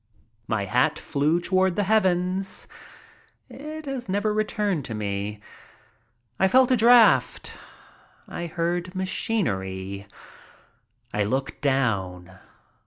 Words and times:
My 0.47 0.65
hat 0.65 0.97
flew 0.97 1.39
toward 1.39 1.75
the 1.75 1.83
heavens. 1.83 2.67
It 3.49 3.85
has 3.85 4.09
never 4.09 4.33
returned 4.33 4.83
to 4.85 4.95
me. 4.95 5.41
I 6.39 6.47
felt 6.47 6.71
a 6.71 6.75
draught. 6.75 7.55
I 8.27 8.47
heard 8.47 8.95
machinery. 8.95 10.07
I 11.13 11.23
looked 11.25 11.61
down. 11.61 12.39